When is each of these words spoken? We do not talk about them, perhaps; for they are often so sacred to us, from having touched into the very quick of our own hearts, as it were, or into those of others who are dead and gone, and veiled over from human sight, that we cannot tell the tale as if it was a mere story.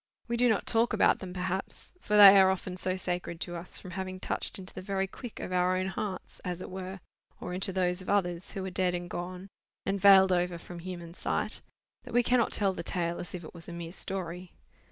We 0.27 0.35
do 0.35 0.49
not 0.49 0.65
talk 0.65 0.93
about 0.93 1.19
them, 1.19 1.31
perhaps; 1.31 1.91
for 2.01 2.17
they 2.17 2.35
are 2.41 2.49
often 2.49 2.75
so 2.75 2.95
sacred 2.95 3.39
to 3.41 3.55
us, 3.55 3.77
from 3.77 3.91
having 3.91 4.19
touched 4.19 4.57
into 4.57 4.73
the 4.73 4.81
very 4.81 5.05
quick 5.05 5.39
of 5.39 5.51
our 5.53 5.77
own 5.77 5.89
hearts, 5.89 6.41
as 6.43 6.59
it 6.59 6.71
were, 6.71 7.01
or 7.39 7.53
into 7.53 7.71
those 7.71 8.01
of 8.01 8.09
others 8.09 8.53
who 8.53 8.65
are 8.65 8.71
dead 8.71 8.95
and 8.95 9.11
gone, 9.11 9.47
and 9.85 10.01
veiled 10.01 10.31
over 10.31 10.57
from 10.57 10.79
human 10.79 11.13
sight, 11.13 11.61
that 12.03 12.15
we 12.15 12.23
cannot 12.23 12.51
tell 12.51 12.73
the 12.73 12.81
tale 12.81 13.19
as 13.19 13.35
if 13.35 13.43
it 13.43 13.53
was 13.53 13.69
a 13.69 13.73
mere 13.73 13.93
story. 13.93 14.53